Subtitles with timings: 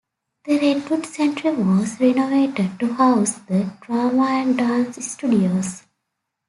[0.45, 5.83] The Redwood Centre was renovated to house the drama and dance studios.